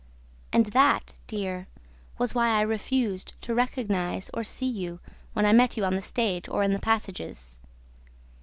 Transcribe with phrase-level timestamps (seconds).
[0.51, 1.67] And that, dear,
[2.17, 4.99] was why I refused to recognize or see you
[5.33, 7.59] when I met you on the stage or in the passages.